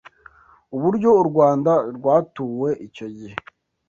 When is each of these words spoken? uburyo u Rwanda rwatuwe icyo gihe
uburyo 0.75 1.09
u 1.21 1.23
Rwanda 1.29 1.71
rwatuwe 1.95 2.69
icyo 2.87 3.07
gihe 3.17 3.35